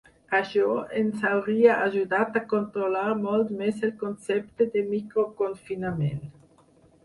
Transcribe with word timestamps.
Això 0.35 0.69
ens 1.01 1.25
hauria 1.31 1.75
ajudat 1.89 2.39
a 2.41 2.43
controlar 2.55 3.05
molt 3.27 3.53
més 3.61 3.87
el 3.91 3.95
concepte 4.03 4.71
de 4.79 4.87
microconfinament. 4.91 6.29